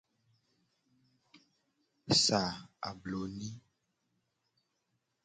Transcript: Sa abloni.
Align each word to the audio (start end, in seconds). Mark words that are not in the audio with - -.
Sa 2.23 2.41
abloni. 2.89 3.49